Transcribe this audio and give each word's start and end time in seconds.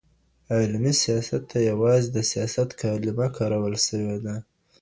عملي 0.59 0.93
سياست 1.03 1.41
ته 1.51 1.57
يوازې 1.71 2.07
د 2.11 2.17
سياست 2.31 2.69
کلمه 2.81 3.27
کارول 3.37 3.73
سمه 3.85 4.17
ده. 4.25 4.35